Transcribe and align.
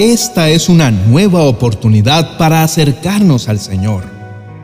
Esta 0.00 0.48
es 0.48 0.70
una 0.70 0.90
nueva 0.90 1.42
oportunidad 1.42 2.38
para 2.38 2.62
acercarnos 2.62 3.50
al 3.50 3.58
Señor. 3.60 4.04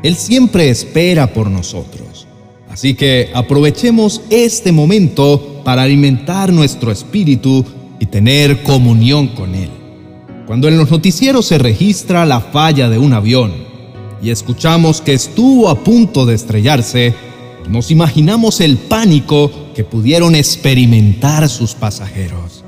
Él 0.03 0.17
siempre 0.17 0.71
espera 0.71 1.35
por 1.35 1.51
nosotros. 1.51 2.27
Así 2.71 2.95
que 2.95 3.31
aprovechemos 3.35 4.23
este 4.31 4.73
momento 4.73 5.61
para 5.63 5.83
alimentar 5.83 6.53
nuestro 6.53 6.91
espíritu 6.91 7.65
y 8.01 8.07
tener 8.07 8.63
comunión 8.63 9.29
con 9.29 9.55
Él. 9.55 9.69
Cuando 10.47 10.69
en 10.69 10.79
los 10.79 10.91
noticieros 10.91 11.45
se 11.45 11.59
registra 11.59 12.25
la 12.25 12.41
falla 12.41 12.89
de 12.89 12.99
un 12.99 13.13
avión 13.13 13.53
y 14.23 14.31
escuchamos 14.31 15.03
que 15.03 15.13
estuvo 15.13 15.69
a 15.69 15.83
punto 15.85 16.25
de 16.25 16.35
estrellarse, 16.35 17.15
nos 17.69 17.91
imaginamos 17.91 18.61
el 18.61 18.79
pánico 18.79 19.51
que 19.77 19.85
pudieron 19.85 20.35
experimentar 20.35 21.47
sus 21.51 21.75
pasajeros. 21.75 22.65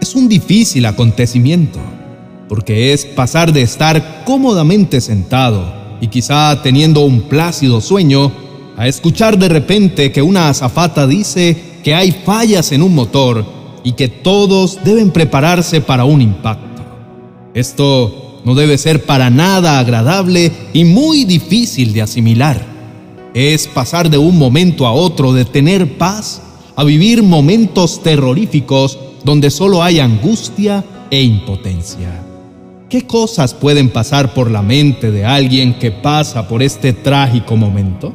Es 0.00 0.14
un 0.14 0.30
difícil 0.30 0.86
acontecimiento 0.86 1.78
porque 2.48 2.94
es 2.94 3.04
pasar 3.04 3.52
de 3.52 3.60
estar 3.60 4.24
cómodamente 4.24 5.02
sentado 5.02 5.70
y 6.00 6.08
quizá 6.08 6.62
teniendo 6.62 7.02
un 7.02 7.20
plácido 7.22 7.82
sueño, 7.82 8.32
a 8.78 8.88
escuchar 8.88 9.38
de 9.38 9.50
repente 9.50 10.10
que 10.10 10.22
una 10.22 10.48
azafata 10.48 11.06
dice 11.06 11.54
que 11.84 11.94
hay 11.94 12.12
fallas 12.12 12.72
en 12.72 12.82
un 12.82 12.94
motor 12.94 13.44
y 13.84 13.92
que 13.92 14.08
todos 14.08 14.78
deben 14.82 15.10
prepararse 15.10 15.82
para 15.82 16.06
un 16.06 16.22
impacto. 16.22 16.82
Esto 17.52 18.40
no 18.46 18.54
debe 18.54 18.78
ser 18.78 19.04
para 19.04 19.28
nada 19.28 19.78
agradable 19.78 20.50
y 20.72 20.84
muy 20.84 21.24
difícil 21.24 21.92
de 21.92 22.00
asimilar. 22.00 22.64
Es 23.34 23.66
pasar 23.66 24.08
de 24.08 24.16
un 24.16 24.38
momento 24.38 24.86
a 24.86 24.92
otro 24.92 25.34
de 25.34 25.44
tener 25.44 25.98
paz 25.98 26.42
a 26.78 26.84
vivir 26.84 27.24
momentos 27.24 28.04
terroríficos 28.04 29.00
donde 29.24 29.50
solo 29.50 29.82
hay 29.82 29.98
angustia 29.98 30.84
e 31.10 31.20
impotencia. 31.24 32.24
¿Qué 32.88 33.04
cosas 33.04 33.52
pueden 33.52 33.90
pasar 33.90 34.32
por 34.32 34.48
la 34.48 34.62
mente 34.62 35.10
de 35.10 35.24
alguien 35.24 35.76
que 35.80 35.90
pasa 35.90 36.46
por 36.46 36.62
este 36.62 36.92
trágico 36.92 37.56
momento? 37.56 38.12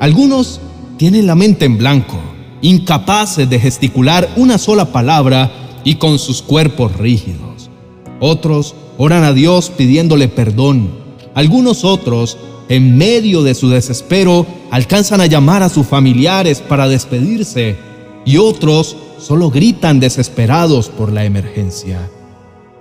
Algunos 0.00 0.60
tienen 0.96 1.28
la 1.28 1.36
mente 1.36 1.66
en 1.66 1.78
blanco, 1.78 2.18
incapaces 2.62 3.48
de 3.48 3.60
gesticular 3.60 4.28
una 4.34 4.58
sola 4.58 4.86
palabra 4.86 5.80
y 5.84 5.94
con 5.94 6.18
sus 6.18 6.42
cuerpos 6.42 6.96
rígidos. 6.96 7.70
Otros 8.18 8.74
oran 8.96 9.22
a 9.22 9.32
Dios 9.32 9.70
pidiéndole 9.70 10.26
perdón. 10.26 10.90
Algunos 11.32 11.84
otros, 11.84 12.38
en 12.68 12.96
medio 12.96 13.42
de 13.42 13.54
su 13.54 13.68
desespero, 13.68 14.46
alcanzan 14.70 15.20
a 15.20 15.26
llamar 15.26 15.62
a 15.62 15.68
sus 15.68 15.86
familiares 15.86 16.60
para 16.60 16.88
despedirse 16.88 17.76
y 18.24 18.36
otros 18.36 18.96
solo 19.18 19.50
gritan 19.50 20.00
desesperados 20.00 20.88
por 20.88 21.12
la 21.12 21.24
emergencia. 21.24 22.10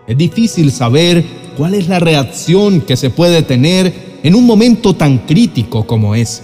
Es 0.08 0.18
difícil 0.18 0.72
saber 0.72 1.26
cuál 1.58 1.74
es 1.74 1.88
la 1.88 2.00
reacción 2.00 2.82
que 2.82 2.98
se 2.98 3.10
puede 3.10 3.42
tener 3.42 4.20
en 4.24 4.36
un 4.36 4.46
momento 4.46 4.94
tan 4.94 5.20
crítico 5.20 5.86
como 5.86 6.16
ese. 6.16 6.44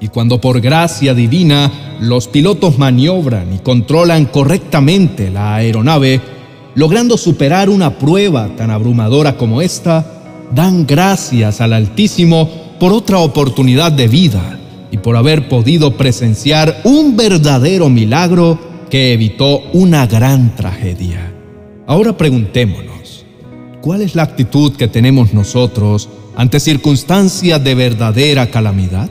Y 0.00 0.08
cuando 0.08 0.40
por 0.40 0.60
gracia 0.60 1.14
divina 1.14 1.96
los 2.00 2.26
pilotos 2.26 2.78
maniobran 2.78 3.54
y 3.54 3.58
controlan 3.58 4.26
correctamente 4.26 5.30
la 5.30 5.54
aeronave, 5.54 6.20
logrando 6.74 7.16
superar 7.16 7.70
una 7.70 7.98
prueba 7.98 8.48
tan 8.56 8.70
abrumadora 8.70 9.36
como 9.36 9.62
esta, 9.62 10.21
dan 10.54 10.86
gracias 10.86 11.60
al 11.60 11.72
Altísimo 11.72 12.48
por 12.78 12.92
otra 12.92 13.18
oportunidad 13.18 13.92
de 13.92 14.08
vida 14.08 14.58
y 14.90 14.98
por 14.98 15.16
haber 15.16 15.48
podido 15.48 15.96
presenciar 15.96 16.82
un 16.84 17.16
verdadero 17.16 17.88
milagro 17.88 18.58
que 18.90 19.12
evitó 19.12 19.60
una 19.72 20.06
gran 20.06 20.54
tragedia. 20.54 21.32
Ahora 21.86 22.16
preguntémonos, 22.16 23.24
¿cuál 23.80 24.02
es 24.02 24.14
la 24.14 24.24
actitud 24.24 24.76
que 24.76 24.88
tenemos 24.88 25.32
nosotros 25.32 26.08
ante 26.36 26.60
circunstancias 26.60 27.62
de 27.64 27.74
verdadera 27.74 28.50
calamidad? 28.50 29.10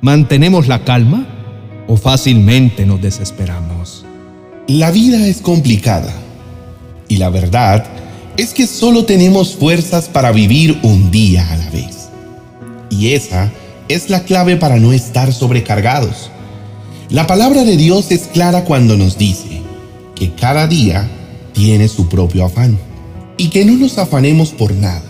¿Mantenemos 0.00 0.68
la 0.68 0.84
calma 0.84 1.26
o 1.86 1.96
fácilmente 1.96 2.86
nos 2.86 3.02
desesperamos? 3.02 4.04
La 4.66 4.90
vida 4.90 5.26
es 5.26 5.42
complicada 5.42 6.12
y 7.08 7.18
la 7.18 7.28
verdad 7.28 7.84
es 8.36 8.52
que 8.52 8.66
solo 8.66 9.04
tenemos 9.04 9.54
fuerzas 9.54 10.08
para 10.08 10.32
vivir 10.32 10.78
un 10.82 11.10
día 11.10 11.48
a 11.50 11.56
la 11.56 11.70
vez. 11.70 12.08
Y 12.90 13.12
esa 13.12 13.52
es 13.88 14.10
la 14.10 14.24
clave 14.24 14.56
para 14.56 14.78
no 14.78 14.92
estar 14.92 15.32
sobrecargados. 15.32 16.30
La 17.10 17.26
palabra 17.26 17.64
de 17.64 17.76
Dios 17.76 18.10
es 18.10 18.22
clara 18.22 18.64
cuando 18.64 18.96
nos 18.96 19.18
dice 19.18 19.62
que 20.14 20.32
cada 20.32 20.66
día 20.66 21.08
tiene 21.52 21.88
su 21.88 22.08
propio 22.08 22.44
afán. 22.44 22.78
Y 23.36 23.48
que 23.48 23.64
no 23.64 23.72
nos 23.72 23.98
afanemos 23.98 24.50
por 24.50 24.72
nada, 24.72 25.02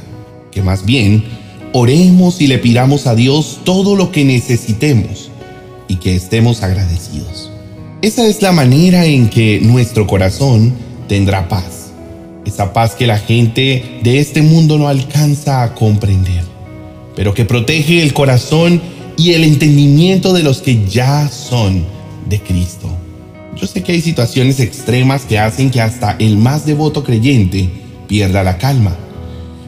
que 0.50 0.62
más 0.62 0.86
bien 0.86 1.24
oremos 1.72 2.40
y 2.40 2.46
le 2.46 2.58
pidamos 2.58 3.06
a 3.06 3.14
Dios 3.14 3.60
todo 3.64 3.96
lo 3.96 4.12
que 4.12 4.24
necesitemos 4.24 5.30
y 5.88 5.96
que 5.96 6.16
estemos 6.16 6.62
agradecidos. 6.62 7.50
Esa 8.00 8.26
es 8.26 8.40
la 8.42 8.52
manera 8.52 9.04
en 9.04 9.28
que 9.28 9.60
nuestro 9.60 10.06
corazón 10.06 10.74
tendrá 11.08 11.48
paz. 11.48 11.83
Esa 12.44 12.72
paz 12.72 12.94
que 12.94 13.06
la 13.06 13.18
gente 13.18 14.00
de 14.02 14.18
este 14.18 14.42
mundo 14.42 14.78
no 14.78 14.88
alcanza 14.88 15.62
a 15.62 15.74
comprender, 15.74 16.44
pero 17.16 17.32
que 17.34 17.44
protege 17.44 18.02
el 18.02 18.12
corazón 18.12 18.80
y 19.16 19.32
el 19.32 19.44
entendimiento 19.44 20.32
de 20.32 20.42
los 20.42 20.60
que 20.60 20.86
ya 20.86 21.28
son 21.28 21.84
de 22.28 22.40
Cristo. 22.40 22.88
Yo 23.56 23.66
sé 23.66 23.82
que 23.82 23.92
hay 23.92 24.00
situaciones 24.00 24.60
extremas 24.60 25.22
que 25.22 25.38
hacen 25.38 25.70
que 25.70 25.80
hasta 25.80 26.16
el 26.18 26.36
más 26.36 26.66
devoto 26.66 27.04
creyente 27.04 27.70
pierda 28.08 28.42
la 28.42 28.58
calma. 28.58 28.96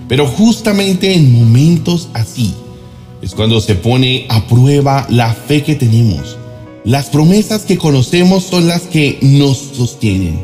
Pero 0.08 0.26
justamente 0.26 1.14
en 1.14 1.32
momentos 1.32 2.08
así 2.14 2.54
es 3.22 3.34
cuando 3.34 3.60
se 3.60 3.74
pone 3.74 4.26
a 4.28 4.46
prueba 4.46 5.06
la 5.10 5.32
fe 5.32 5.62
que 5.62 5.74
tenemos. 5.74 6.36
Las 6.84 7.06
promesas 7.06 7.62
que 7.62 7.78
conocemos 7.78 8.44
son 8.44 8.68
las 8.68 8.82
que 8.82 9.18
nos 9.20 9.56
sostienen, 9.56 10.40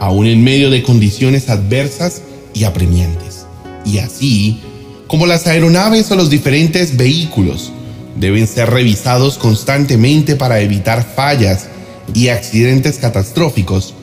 aún 0.00 0.26
en 0.26 0.42
medio 0.42 0.70
de 0.70 0.82
condiciones 0.82 1.48
adversas 1.48 2.22
y 2.54 2.64
apremiantes. 2.64 3.46
Y 3.84 3.98
así, 3.98 4.60
como 5.06 5.26
las 5.26 5.46
aeronaves 5.46 6.10
o 6.10 6.16
los 6.16 6.30
diferentes 6.30 6.96
vehículos, 6.96 7.70
deben 8.16 8.48
ser 8.48 8.70
revisados 8.70 9.38
constantemente 9.38 10.36
para 10.36 10.60
evitar 10.60 11.06
fallas 11.14 11.68
y 12.14 12.28
accidentes 12.28 12.96
catastróficos, 12.96 13.94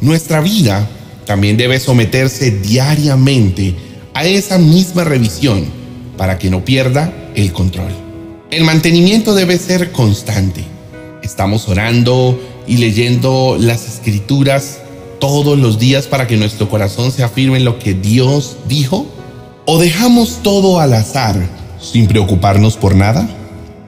nuestra 0.00 0.40
vida 0.40 0.88
también 1.24 1.56
debe 1.56 1.80
someterse 1.80 2.50
diariamente 2.50 3.74
a 4.12 4.24
esa 4.26 4.58
misma 4.58 5.04
revisión 5.04 5.64
para 6.16 6.38
que 6.38 6.50
no 6.50 6.64
pierda 6.64 7.12
el 7.34 7.52
control. 7.52 7.92
El 8.50 8.64
mantenimiento 8.64 9.34
debe 9.34 9.58
ser 9.58 9.92
constante. 9.92 10.64
Estamos 11.22 11.68
orando 11.68 12.38
y 12.66 12.76
leyendo 12.76 13.56
las 13.58 13.88
escrituras 13.88 14.78
todos 15.26 15.58
los 15.58 15.78
días 15.78 16.06
para 16.06 16.26
que 16.26 16.36
nuestro 16.36 16.68
corazón 16.68 17.10
se 17.10 17.22
afirme 17.22 17.56
en 17.56 17.64
lo 17.64 17.78
que 17.78 17.94
Dios 17.94 18.58
dijo? 18.68 19.06
¿O 19.64 19.78
dejamos 19.78 20.40
todo 20.42 20.80
al 20.80 20.92
azar 20.92 21.34
sin 21.80 22.06
preocuparnos 22.06 22.76
por 22.76 22.94
nada? 22.94 23.26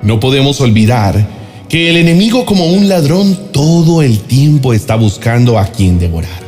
No 0.00 0.18
podemos 0.18 0.62
olvidar 0.62 1.28
que 1.68 1.90
el 1.90 1.98
enemigo 1.98 2.46
como 2.46 2.64
un 2.64 2.88
ladrón 2.88 3.38
todo 3.52 4.00
el 4.00 4.20
tiempo 4.20 4.72
está 4.72 4.96
buscando 4.96 5.58
a 5.58 5.66
quien 5.66 5.98
devorar. 5.98 6.40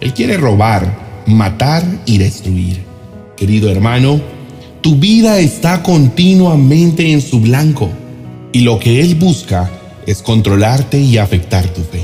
Él 0.00 0.14
quiere 0.14 0.38
robar, 0.38 0.90
matar 1.26 1.84
y 2.06 2.16
destruir. 2.16 2.82
Querido 3.36 3.70
hermano, 3.70 4.22
tu 4.80 4.96
vida 4.96 5.38
está 5.38 5.82
continuamente 5.82 7.12
en 7.12 7.20
su 7.20 7.40
blanco 7.40 7.90
y 8.54 8.60
lo 8.60 8.78
que 8.78 9.02
él 9.02 9.16
busca 9.16 9.70
es 10.06 10.22
controlarte 10.22 10.98
y 10.98 11.18
afectar 11.18 11.66
tu 11.68 11.82
fe. 11.82 11.97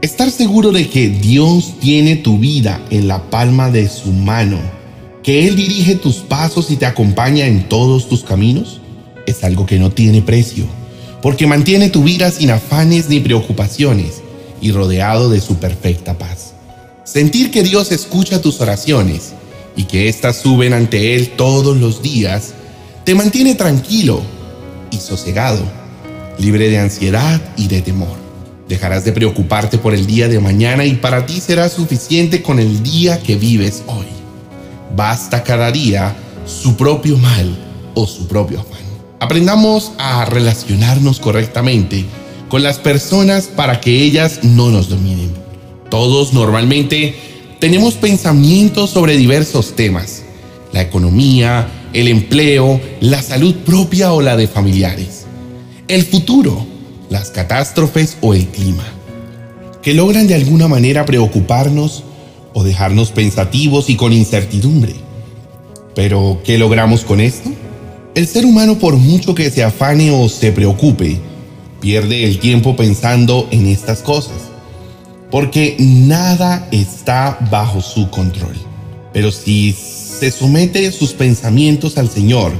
Estar 0.00 0.30
seguro 0.30 0.72
de 0.72 0.88
que 0.88 1.08
Dios 1.08 1.74
tiene 1.80 2.16
tu 2.16 2.38
vida 2.38 2.80
en 2.90 3.08
la 3.08 3.30
palma 3.30 3.70
de 3.70 3.88
su 3.88 4.12
mano, 4.12 4.58
que 5.22 5.48
Él 5.48 5.56
dirige 5.56 5.96
tus 5.96 6.16
pasos 6.16 6.70
y 6.70 6.76
te 6.76 6.86
acompaña 6.86 7.46
en 7.46 7.68
todos 7.68 8.08
tus 8.08 8.22
caminos, 8.22 8.80
es 9.26 9.44
algo 9.44 9.66
que 9.66 9.78
no 9.78 9.90
tiene 9.90 10.22
precio 10.22 10.66
porque 11.22 11.46
mantiene 11.46 11.90
tu 11.90 12.02
vida 12.02 12.30
sin 12.30 12.50
afanes 12.50 13.08
ni 13.08 13.20
preocupaciones 13.20 14.22
y 14.60 14.72
rodeado 14.72 15.30
de 15.30 15.40
su 15.40 15.56
perfecta 15.56 16.16
paz. 16.16 16.54
Sentir 17.04 17.50
que 17.50 17.62
Dios 17.62 17.90
escucha 17.92 18.40
tus 18.40 18.60
oraciones 18.60 19.32
y 19.76 19.84
que 19.84 20.08
éstas 20.08 20.36
suben 20.36 20.72
ante 20.72 21.14
Él 21.14 21.30
todos 21.30 21.76
los 21.76 22.02
días, 22.02 22.54
te 23.04 23.14
mantiene 23.14 23.54
tranquilo 23.54 24.20
y 24.90 24.98
sosegado, 24.98 25.62
libre 26.38 26.68
de 26.68 26.78
ansiedad 26.78 27.40
y 27.56 27.68
de 27.68 27.82
temor. 27.82 28.27
Dejarás 28.68 29.04
de 29.04 29.12
preocuparte 29.12 29.78
por 29.78 29.94
el 29.94 30.06
día 30.06 30.28
de 30.28 30.40
mañana 30.40 30.84
y 30.84 30.94
para 30.94 31.24
ti 31.24 31.40
será 31.40 31.70
suficiente 31.70 32.42
con 32.42 32.58
el 32.58 32.82
día 32.82 33.22
que 33.22 33.36
vives 33.36 33.82
hoy. 33.86 34.06
Basta 34.94 35.42
cada 35.42 35.72
día 35.72 36.14
su 36.44 36.76
propio 36.76 37.16
mal 37.16 37.56
o 37.94 38.06
su 38.06 38.28
propio 38.28 38.60
afán. 38.60 38.78
Aprendamos 39.20 39.92
a 39.98 40.26
relacionarnos 40.26 41.18
correctamente 41.18 42.04
con 42.48 42.62
las 42.62 42.78
personas 42.78 43.46
para 43.46 43.80
que 43.80 44.02
ellas 44.02 44.40
no 44.42 44.70
nos 44.70 44.88
dominen. 44.88 45.32
Todos 45.90 46.34
normalmente 46.34 47.14
tenemos 47.60 47.94
pensamientos 47.94 48.90
sobre 48.90 49.16
diversos 49.16 49.74
temas, 49.74 50.22
la 50.72 50.82
economía, 50.82 51.66
el 51.94 52.08
empleo, 52.08 52.80
la 53.00 53.22
salud 53.22 53.54
propia 53.64 54.12
o 54.12 54.20
la 54.20 54.36
de 54.36 54.46
familiares, 54.46 55.24
el 55.88 56.04
futuro, 56.04 56.66
las 57.10 57.30
catástrofes 57.30 58.16
o 58.20 58.34
el 58.34 58.46
clima, 58.48 58.84
que 59.82 59.94
logran 59.94 60.26
de 60.26 60.34
alguna 60.34 60.68
manera 60.68 61.04
preocuparnos 61.04 62.04
o 62.54 62.64
dejarnos 62.64 63.12
pensativos 63.12 63.90
y 63.90 63.96
con 63.96 64.12
incertidumbre. 64.12 64.94
Pero, 65.94 66.40
¿qué 66.44 66.58
logramos 66.58 67.04
con 67.04 67.20
esto? 67.20 67.50
El 68.14 68.26
ser 68.26 68.44
humano, 68.44 68.78
por 68.78 68.96
mucho 68.96 69.34
que 69.34 69.50
se 69.50 69.62
afane 69.62 70.10
o 70.10 70.28
se 70.28 70.52
preocupe, 70.52 71.20
pierde 71.80 72.24
el 72.24 72.38
tiempo 72.38 72.76
pensando 72.76 73.48
en 73.50 73.66
estas 73.66 74.00
cosas, 74.00 74.48
porque 75.30 75.76
nada 75.78 76.66
está 76.72 77.38
bajo 77.50 77.80
su 77.80 78.10
control. 78.10 78.56
Pero 79.12 79.30
si 79.30 79.72
se 79.72 80.30
somete 80.30 80.90
sus 80.92 81.12
pensamientos 81.12 81.98
al 81.98 82.08
Señor 82.10 82.52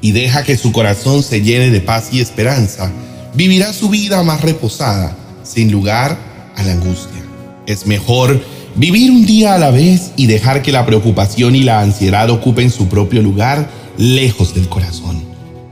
y 0.00 0.12
deja 0.12 0.44
que 0.44 0.56
su 0.56 0.72
corazón 0.72 1.22
se 1.22 1.42
llene 1.42 1.70
de 1.70 1.80
paz 1.80 2.08
y 2.12 2.20
esperanza, 2.20 2.92
vivirá 3.36 3.72
su 3.72 3.90
vida 3.90 4.22
más 4.22 4.40
reposada, 4.40 5.16
sin 5.44 5.70
lugar 5.70 6.18
a 6.56 6.62
la 6.64 6.72
angustia. 6.72 7.22
Es 7.66 7.86
mejor 7.86 8.42
vivir 8.74 9.10
un 9.10 9.26
día 9.26 9.54
a 9.54 9.58
la 9.58 9.70
vez 9.70 10.12
y 10.16 10.26
dejar 10.26 10.62
que 10.62 10.72
la 10.72 10.86
preocupación 10.86 11.54
y 11.54 11.62
la 11.62 11.80
ansiedad 11.80 12.30
ocupen 12.30 12.70
su 12.70 12.88
propio 12.88 13.22
lugar 13.22 13.68
lejos 13.98 14.54
del 14.54 14.68
corazón. 14.68 15.22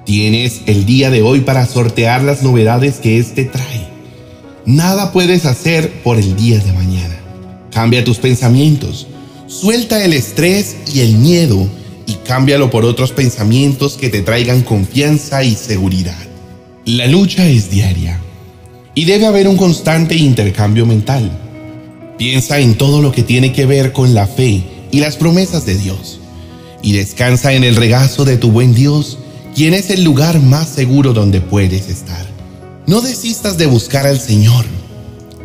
Tienes 0.04 0.60
el 0.66 0.84
día 0.84 1.10
de 1.10 1.22
hoy 1.22 1.40
para 1.40 1.66
sortear 1.66 2.22
las 2.22 2.42
novedades 2.42 2.96
que 2.96 3.18
éste 3.18 3.44
trae. 3.44 3.88
Nada 4.66 5.12
puedes 5.12 5.46
hacer 5.46 6.02
por 6.02 6.18
el 6.18 6.36
día 6.36 6.58
de 6.58 6.72
mañana. 6.72 7.16
Cambia 7.70 8.04
tus 8.04 8.18
pensamientos, 8.18 9.06
suelta 9.46 10.04
el 10.04 10.12
estrés 10.12 10.76
y 10.92 11.00
el 11.00 11.16
miedo 11.16 11.66
y 12.06 12.14
cámbialo 12.26 12.70
por 12.70 12.84
otros 12.84 13.12
pensamientos 13.12 13.96
que 13.96 14.10
te 14.10 14.20
traigan 14.20 14.62
confianza 14.62 15.42
y 15.42 15.54
seguridad. 15.54 16.33
La 16.86 17.06
lucha 17.06 17.46
es 17.46 17.70
diaria 17.70 18.20
y 18.94 19.06
debe 19.06 19.24
haber 19.24 19.48
un 19.48 19.56
constante 19.56 20.16
intercambio 20.16 20.84
mental. 20.84 21.30
Piensa 22.18 22.58
en 22.58 22.74
todo 22.74 23.00
lo 23.00 23.10
que 23.10 23.22
tiene 23.22 23.54
que 23.54 23.64
ver 23.64 23.92
con 23.92 24.12
la 24.12 24.26
fe 24.26 24.62
y 24.90 25.00
las 25.00 25.16
promesas 25.16 25.64
de 25.64 25.76
Dios 25.78 26.20
y 26.82 26.92
descansa 26.92 27.54
en 27.54 27.64
el 27.64 27.76
regazo 27.76 28.26
de 28.26 28.36
tu 28.36 28.50
buen 28.50 28.74
Dios 28.74 29.16
quien 29.54 29.72
es 29.72 29.88
el 29.88 30.04
lugar 30.04 30.40
más 30.40 30.68
seguro 30.68 31.14
donde 31.14 31.40
puedes 31.40 31.88
estar. 31.88 32.26
No 32.86 33.00
desistas 33.00 33.56
de 33.56 33.64
buscar 33.64 34.06
al 34.06 34.20
Señor. 34.20 34.66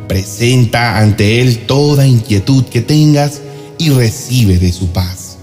Presenta 0.09 0.99
ante 0.99 1.39
Él 1.39 1.59
toda 1.59 2.05
inquietud 2.05 2.65
que 2.65 2.81
tengas 2.81 3.39
y 3.77 3.91
recibe 3.91 4.57
de 4.57 4.73
su 4.73 4.87
paz. 4.87 5.37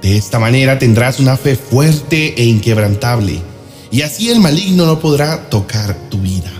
De 0.00 0.16
esta 0.16 0.38
manera 0.38 0.78
tendrás 0.78 1.20
una 1.20 1.36
fe 1.36 1.56
fuerte 1.56 2.40
e 2.40 2.44
inquebrantable, 2.46 3.42
y 3.90 4.02
así 4.02 4.30
el 4.30 4.40
maligno 4.40 4.86
no 4.86 4.98
podrá 4.98 5.48
tocar 5.48 5.94
tu 6.10 6.18
vida. 6.20 6.52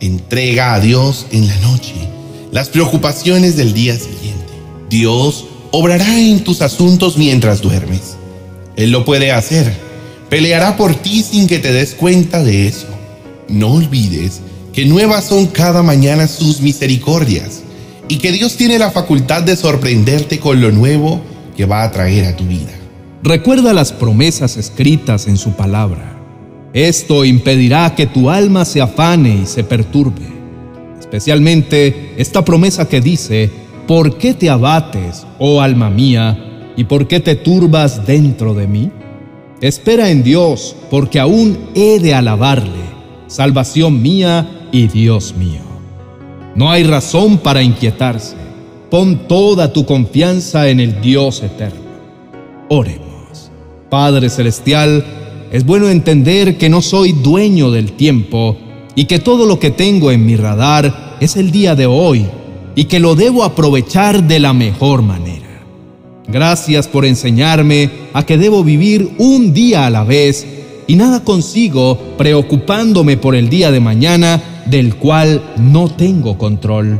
Entrega 0.00 0.74
a 0.74 0.80
Dios 0.80 1.26
en 1.30 1.46
la 1.46 1.56
noche 1.58 1.94
las 2.50 2.68
preocupaciones 2.68 3.56
del 3.56 3.72
día 3.72 3.96
siguiente. 3.96 4.52
Dios 4.90 5.46
obrará 5.70 6.18
en 6.20 6.44
tus 6.44 6.60
asuntos 6.62 7.16
mientras 7.16 7.60
duermes. 7.60 8.16
Él 8.76 8.90
lo 8.90 9.04
puede 9.04 9.32
hacer 9.32 9.92
peleará 10.32 10.78
por 10.78 10.94
ti 10.94 11.22
sin 11.22 11.46
que 11.46 11.58
te 11.58 11.74
des 11.74 11.92
cuenta 11.92 12.42
de 12.42 12.66
eso. 12.66 12.86
No 13.50 13.74
olvides 13.74 14.40
que 14.72 14.86
nuevas 14.86 15.26
son 15.26 15.46
cada 15.46 15.82
mañana 15.82 16.26
sus 16.26 16.62
misericordias 16.62 17.60
y 18.08 18.16
que 18.16 18.32
Dios 18.32 18.56
tiene 18.56 18.78
la 18.78 18.90
facultad 18.90 19.42
de 19.42 19.56
sorprenderte 19.56 20.40
con 20.40 20.62
lo 20.62 20.72
nuevo 20.72 21.20
que 21.54 21.66
va 21.66 21.82
a 21.82 21.90
traer 21.90 22.24
a 22.24 22.34
tu 22.34 22.44
vida. 22.44 22.72
Recuerda 23.22 23.74
las 23.74 23.92
promesas 23.92 24.56
escritas 24.56 25.26
en 25.26 25.36
su 25.36 25.52
palabra. 25.52 26.11
Esto 26.72 27.24
impedirá 27.24 27.94
que 27.94 28.06
tu 28.06 28.30
alma 28.30 28.64
se 28.64 28.80
afane 28.80 29.40
y 29.42 29.46
se 29.46 29.62
perturbe. 29.62 30.26
Especialmente 30.98 32.14
esta 32.16 32.42
promesa 32.44 32.88
que 32.88 33.02
dice, 33.02 33.50
¿por 33.86 34.16
qué 34.16 34.32
te 34.32 34.48
abates, 34.48 35.26
oh 35.38 35.60
alma 35.60 35.90
mía, 35.90 36.72
y 36.76 36.84
por 36.84 37.06
qué 37.06 37.20
te 37.20 37.34
turbas 37.34 38.06
dentro 38.06 38.54
de 38.54 38.66
mí? 38.66 38.90
Espera 39.60 40.10
en 40.10 40.22
Dios, 40.22 40.74
porque 40.90 41.20
aún 41.20 41.58
he 41.74 42.00
de 42.00 42.14
alabarle, 42.14 42.82
salvación 43.26 44.00
mía 44.00 44.68
y 44.72 44.88
Dios 44.88 45.34
mío. 45.36 45.60
No 46.54 46.70
hay 46.70 46.84
razón 46.84 47.38
para 47.38 47.62
inquietarse. 47.62 48.36
Pon 48.90 49.28
toda 49.28 49.72
tu 49.72 49.84
confianza 49.86 50.68
en 50.68 50.80
el 50.80 51.00
Dios 51.00 51.42
eterno. 51.42 51.80
Oremos. 52.68 53.50
Padre 53.90 54.30
Celestial, 54.30 55.04
es 55.52 55.66
bueno 55.66 55.90
entender 55.90 56.56
que 56.56 56.70
no 56.70 56.80
soy 56.80 57.12
dueño 57.12 57.70
del 57.70 57.92
tiempo 57.92 58.56
y 58.94 59.04
que 59.04 59.18
todo 59.18 59.44
lo 59.44 59.58
que 59.58 59.70
tengo 59.70 60.10
en 60.10 60.24
mi 60.24 60.34
radar 60.34 61.18
es 61.20 61.36
el 61.36 61.50
día 61.50 61.74
de 61.74 61.84
hoy 61.84 62.24
y 62.74 62.84
que 62.84 62.98
lo 62.98 63.14
debo 63.14 63.44
aprovechar 63.44 64.26
de 64.26 64.40
la 64.40 64.54
mejor 64.54 65.02
manera. 65.02 65.62
Gracias 66.26 66.88
por 66.88 67.04
enseñarme 67.04 67.90
a 68.14 68.24
que 68.24 68.38
debo 68.38 68.64
vivir 68.64 69.10
un 69.18 69.52
día 69.52 69.86
a 69.86 69.90
la 69.90 70.04
vez 70.04 70.46
y 70.86 70.96
nada 70.96 71.22
consigo 71.22 71.98
preocupándome 72.16 73.18
por 73.18 73.34
el 73.34 73.50
día 73.50 73.70
de 73.70 73.80
mañana 73.80 74.42
del 74.64 74.96
cual 74.96 75.42
no 75.58 75.90
tengo 75.90 76.38
control. 76.38 76.98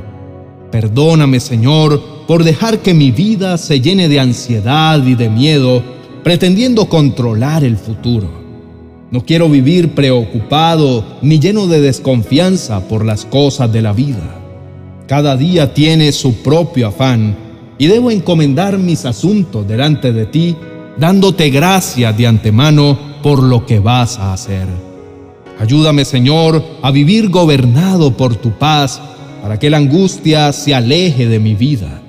Perdóname, 0.71 1.41
Señor, 1.41 2.27
por 2.29 2.45
dejar 2.45 2.81
que 2.81 2.93
mi 2.93 3.13
vida 3.13 3.57
se 3.57 3.81
llene 3.81 4.11
de 4.11 4.21
ansiedad 4.21 5.03
y 5.07 5.15
de 5.15 5.31
miedo, 5.31 5.83
pretendiendo 6.23 6.91
controlar 6.91 7.65
el 7.65 7.79
futuro. 7.79 8.42
No 9.13 9.27
quiero 9.27 9.51
vivir 9.51 9.95
preocupado 9.95 11.05
ni 11.21 11.39
lleno 11.39 11.67
de 11.67 11.83
desconfianza 11.83 12.89
por 12.89 13.05
las 13.05 13.27
cosas 13.27 13.71
de 13.71 13.83
la 13.83 13.93
vida. 13.93 14.41
Cada 15.07 15.37
día 15.37 15.75
tiene 15.75 16.13
su 16.13 16.37
propio 16.37 16.89
afán 16.89 17.37
y 17.77 17.89
debo 17.89 18.11
encomendar 18.11 18.79
mis 18.79 19.05
asuntos 19.05 19.69
delante 19.69 20.15
de 20.15 20.25
ti, 20.25 20.57
dándote 20.97 21.51
gracias 21.51 22.17
de 22.17 22.27
antemano 22.27 22.99
por 23.23 23.43
lo 23.43 23.67
que 23.67 23.81
vas 23.81 24.19
a 24.19 24.33
hacer. 24.33 24.67
Ayúdame, 25.61 26.07
Señor, 26.07 26.65
a 26.81 26.91
vivir 26.91 27.29
gobernado 27.29 28.17
por 28.17 28.35
tu 28.37 28.53
paz, 28.53 28.99
para 29.43 29.59
que 29.59 29.69
la 29.69 29.77
angustia 29.77 30.55
se 30.55 30.75
aleje 30.75 31.29
de 31.29 31.39
mi 31.39 31.55
vida. 31.55 32.01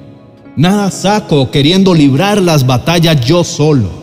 Nada 0.55 0.89
saco 0.89 1.51
queriendo 1.51 1.93
librar 1.93 2.41
las 2.41 2.65
batallas 2.65 3.19
yo 3.25 3.43
solo. 3.43 4.02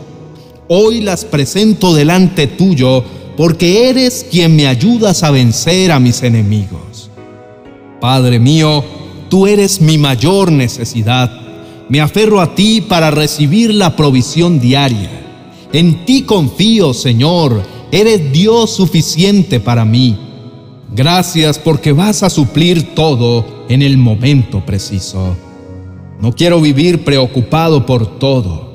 Hoy 0.73 1.01
las 1.01 1.25
presento 1.25 1.93
delante 1.93 2.47
tuyo, 2.47 3.03
porque 3.35 3.89
eres 3.89 4.25
quien 4.31 4.55
me 4.55 4.67
ayudas 4.67 5.23
a 5.23 5.31
vencer 5.31 5.91
a 5.91 5.99
mis 5.99 6.23
enemigos. 6.23 7.09
Padre 7.99 8.39
mío, 8.39 8.83
tú 9.29 9.47
eres 9.47 9.81
mi 9.81 9.97
mayor 9.97 10.51
necesidad 10.51 11.41
me 11.91 11.99
aferro 11.99 12.39
a 12.39 12.55
ti 12.55 12.79
para 12.79 13.11
recibir 13.11 13.73
la 13.73 13.97
provisión 13.97 14.61
diaria. 14.61 15.09
En 15.73 16.05
ti 16.05 16.21
confío, 16.21 16.93
Señor. 16.93 17.61
Eres 17.91 18.31
Dios 18.31 18.73
suficiente 18.73 19.59
para 19.59 19.83
mí. 19.83 20.17
Gracias 20.95 21.59
porque 21.59 21.91
vas 21.91 22.23
a 22.23 22.29
suplir 22.29 22.95
todo 22.95 23.65
en 23.67 23.81
el 23.81 23.97
momento 23.97 24.65
preciso. 24.65 25.35
No 26.21 26.31
quiero 26.31 26.61
vivir 26.61 27.03
preocupado 27.03 27.85
por 27.85 28.19
todo. 28.19 28.70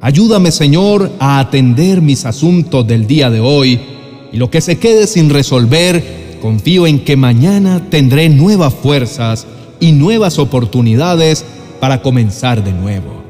Ayúdame, 0.00 0.52
Señor, 0.52 1.10
a 1.18 1.40
atender 1.40 2.00
mis 2.00 2.24
asuntos 2.24 2.86
del 2.86 3.08
día 3.08 3.30
de 3.30 3.40
hoy 3.40 3.80
y 4.32 4.36
lo 4.36 4.48
que 4.48 4.60
se 4.60 4.78
quede 4.78 5.08
sin 5.08 5.28
resolver, 5.28 6.38
confío 6.40 6.86
en 6.86 7.00
que 7.00 7.16
mañana 7.16 7.82
tendré 7.90 8.28
nuevas 8.28 8.74
fuerzas 8.74 9.48
y 9.80 9.90
nuevas 9.90 10.38
oportunidades 10.38 11.44
para 11.80 12.00
comenzar 12.00 12.62
de 12.62 12.72
nuevo. 12.72 13.24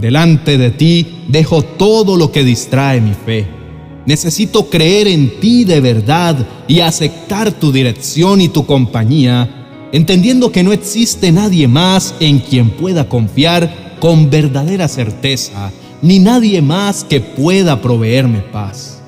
Delante 0.00 0.56
de 0.56 0.70
ti 0.70 1.24
dejo 1.28 1.60
todo 1.60 2.16
lo 2.16 2.32
que 2.32 2.42
distrae 2.42 3.02
mi 3.02 3.12
fe. 3.12 3.46
Necesito 4.06 4.70
creer 4.70 5.08
en 5.08 5.38
ti 5.40 5.64
de 5.64 5.82
verdad 5.82 6.36
y 6.68 6.80
aceptar 6.80 7.52
tu 7.52 7.70
dirección 7.70 8.40
y 8.40 8.48
tu 8.48 8.64
compañía, 8.64 9.90
entendiendo 9.92 10.52
que 10.52 10.62
no 10.62 10.72
existe 10.72 11.32
nadie 11.32 11.68
más 11.68 12.14
en 12.18 12.38
quien 12.38 12.70
pueda 12.70 13.10
confiar 13.10 13.98
con 14.00 14.30
verdadera 14.30 14.88
certeza, 14.88 15.70
ni 16.02 16.18
nadie 16.18 16.62
más 16.62 17.04
que 17.04 17.20
pueda 17.20 17.80
proveerme 17.80 18.40
paz. 18.40 19.00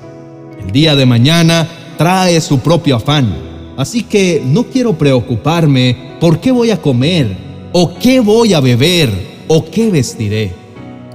El 0.63 0.71
día 0.71 0.95
de 0.95 1.05
mañana 1.05 1.67
trae 1.97 2.39
su 2.41 2.59
propio 2.59 2.97
afán, 2.97 3.33
así 3.77 4.03
que 4.03 4.41
no 4.45 4.63
quiero 4.63 4.97
preocuparme 4.97 6.15
por 6.19 6.39
qué 6.39 6.51
voy 6.51 6.71
a 6.71 6.81
comer 6.81 7.51
¿O 7.73 7.97
qué 7.97 8.19
voy 8.19 8.53
a 8.53 8.59
beber? 8.59 9.09
¿O 9.47 9.63
qué 9.71 9.89
vestiré? 9.89 10.51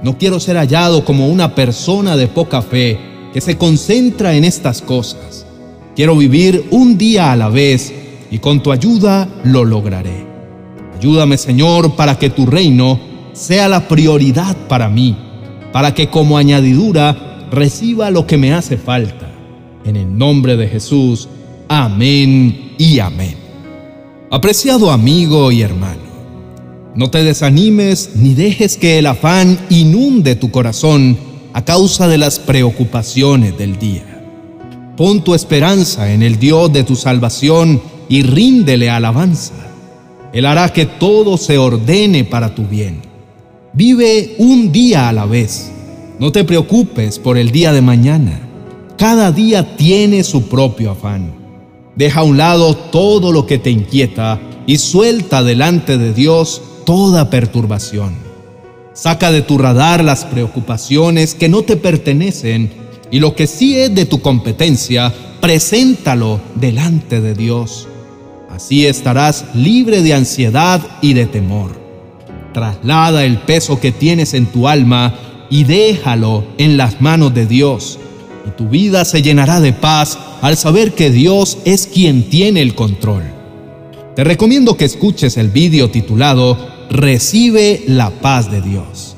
No 0.01 0.17
quiero 0.17 0.39
ser 0.39 0.57
hallado 0.57 1.05
como 1.05 1.27
una 1.27 1.53
persona 1.53 2.17
de 2.17 2.27
poca 2.27 2.63
fe 2.63 2.97
que 3.31 3.41
se 3.41 3.59
concentra 3.59 4.33
en 4.33 4.43
estas 4.43 4.81
cosas. 4.81 5.45
Quiero 5.95 6.15
vivir 6.17 6.65
un 6.71 6.97
día 6.97 7.31
a 7.31 7.35
la 7.35 7.49
vez 7.49 7.93
y 8.31 8.39
con 8.39 8.63
tu 8.63 8.71
ayuda 8.71 9.29
lo 9.43 9.65
lograré. 9.65 10.25
Ayúdame, 10.97 11.37
Señor, 11.37 11.95
para 11.95 12.17
que 12.17 12.31
tu 12.31 12.47
reino 12.47 12.99
sea 13.33 13.67
la 13.67 13.87
prioridad 13.87 14.57
para 14.67 14.89
mí, 14.89 15.15
para 15.71 15.93
que 15.93 16.07
como 16.07 16.37
añadidura 16.37 17.47
reciba 17.51 18.11
lo 18.11 18.27
que 18.27 18.37
me 18.37 18.53
hace 18.53 18.77
falta. 18.77 19.29
En 19.85 19.95
el 19.95 20.17
nombre 20.17 20.57
de 20.57 20.67
Jesús, 20.67 21.29
amén 21.67 22.73
y 22.77 22.99
amén. 22.99 23.35
Apreciado 24.29 24.91
amigo 24.91 25.51
y 25.51 25.61
hermano, 25.61 26.01
no 26.95 27.09
te 27.09 27.23
desanimes 27.23 28.11
ni 28.15 28.33
dejes 28.33 28.75
que 28.75 28.99
el 28.99 29.05
afán 29.05 29.57
inunde 29.69 30.35
tu 30.35 30.51
corazón 30.51 31.17
a 31.53 31.63
causa 31.63 32.07
de 32.07 32.17
las 32.17 32.39
preocupaciones 32.39 33.57
del 33.57 33.79
día. 33.79 34.23
Pon 34.97 35.23
tu 35.23 35.35
esperanza 35.35 36.11
en 36.11 36.23
el 36.23 36.39
Dios 36.39 36.73
de 36.73 36.83
tu 36.83 36.95
salvación 36.95 37.81
y 38.09 38.23
ríndele 38.23 38.89
alabanza. 38.89 39.53
Él 40.33 40.45
hará 40.45 40.69
que 40.69 40.85
todo 40.85 41.37
se 41.37 41.57
ordene 41.57 42.23
para 42.23 42.53
tu 42.53 42.63
bien. 42.63 43.06
Vive 43.77 44.33
un 44.39 44.71
día 44.71 45.07
a 45.07 45.13
la 45.13 45.27
vez. 45.27 45.69
No 46.17 46.31
te 46.31 46.43
preocupes 46.43 47.19
por 47.19 47.37
el 47.37 47.51
día 47.51 47.71
de 47.71 47.83
mañana. 47.83 48.39
Cada 48.97 49.31
día 49.31 49.77
tiene 49.77 50.23
su 50.23 50.49
propio 50.49 50.89
afán. 50.89 51.35
Deja 51.95 52.21
a 52.21 52.23
un 52.23 52.37
lado 52.37 52.75
todo 52.75 53.31
lo 53.31 53.45
que 53.45 53.59
te 53.59 53.69
inquieta 53.69 54.41
y 54.65 54.79
suelta 54.79 55.43
delante 55.43 55.99
de 55.99 56.11
Dios 56.11 56.59
toda 56.87 57.29
perturbación. 57.29 58.15
Saca 58.93 59.31
de 59.31 59.43
tu 59.43 59.59
radar 59.59 60.03
las 60.03 60.25
preocupaciones 60.25 61.35
que 61.35 61.47
no 61.47 61.61
te 61.61 61.77
pertenecen 61.77 62.71
y 63.11 63.19
lo 63.19 63.35
que 63.35 63.45
sí 63.45 63.77
es 63.77 63.93
de 63.93 64.05
tu 64.07 64.21
competencia, 64.21 65.13
preséntalo 65.39 66.41
delante 66.55 67.21
de 67.21 67.35
Dios. 67.35 67.87
Así 68.49 68.87
estarás 68.87 69.45
libre 69.53 70.01
de 70.01 70.15
ansiedad 70.15 70.81
y 71.03 71.13
de 71.13 71.27
temor. 71.27 71.86
Traslada 72.57 73.23
el 73.23 73.37
peso 73.37 73.79
que 73.79 73.91
tienes 73.91 74.33
en 74.33 74.47
tu 74.47 74.67
alma 74.67 75.13
y 75.47 75.63
déjalo 75.63 76.43
en 76.57 76.75
las 76.75 76.99
manos 77.01 77.31
de 77.35 77.45
Dios. 77.45 77.99
Y 78.47 78.49
tu 78.57 78.67
vida 78.67 79.05
se 79.05 79.21
llenará 79.21 79.61
de 79.61 79.73
paz 79.73 80.17
al 80.41 80.57
saber 80.57 80.93
que 80.93 81.11
Dios 81.11 81.59
es 81.65 81.85
quien 81.85 82.31
tiene 82.31 82.63
el 82.63 82.73
control. 82.73 83.21
Te 84.15 84.23
recomiendo 84.23 84.75
que 84.75 84.85
escuches 84.85 85.37
el 85.37 85.51
vídeo 85.51 85.91
titulado 85.91 86.57
recibe 86.89 87.83
la 87.85 88.09
paz 88.09 88.49
de 88.49 88.61
Dios. 88.61 89.15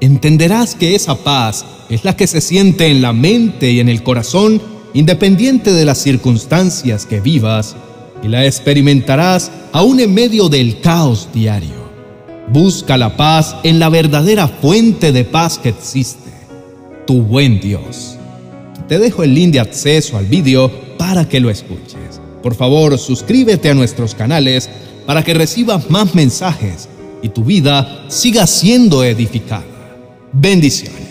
Entenderás 0.00 0.76
que 0.76 0.94
esa 0.94 1.16
paz 1.16 1.64
es 1.88 2.04
la 2.04 2.14
que 2.14 2.28
se 2.28 2.40
siente 2.40 2.86
en 2.86 3.02
la 3.02 3.12
mente 3.12 3.72
y 3.72 3.80
en 3.80 3.88
el 3.88 4.04
corazón 4.04 4.62
independiente 4.94 5.72
de 5.72 5.84
las 5.84 5.98
circunstancias 5.98 7.06
que 7.06 7.18
vivas 7.18 7.74
y 8.22 8.28
la 8.28 8.46
experimentarás 8.46 9.50
aún 9.72 9.98
en 9.98 10.14
medio 10.14 10.48
del 10.48 10.80
caos 10.80 11.28
diario. 11.34 11.87
Busca 12.52 12.96
la 12.96 13.16
paz 13.16 13.56
en 13.62 13.78
la 13.78 13.90
verdadera 13.90 14.48
fuente 14.48 15.12
de 15.12 15.24
paz 15.24 15.58
que 15.58 15.68
existe, 15.68 16.30
tu 17.06 17.20
buen 17.20 17.60
Dios. 17.60 18.16
Te 18.88 18.98
dejo 18.98 19.22
el 19.22 19.34
link 19.34 19.52
de 19.52 19.60
acceso 19.60 20.16
al 20.16 20.26
vídeo 20.26 20.70
para 20.96 21.28
que 21.28 21.40
lo 21.40 21.50
escuches. 21.50 22.20
Por 22.42 22.54
favor, 22.54 22.98
suscríbete 22.98 23.68
a 23.68 23.74
nuestros 23.74 24.14
canales 24.14 24.70
para 25.04 25.22
que 25.22 25.34
recibas 25.34 25.90
más 25.90 26.14
mensajes 26.14 26.88
y 27.22 27.28
tu 27.28 27.44
vida 27.44 28.06
siga 28.08 28.46
siendo 28.46 29.04
edificada. 29.04 29.64
Bendiciones. 30.32 31.07